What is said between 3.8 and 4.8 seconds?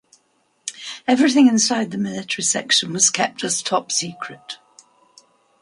secret.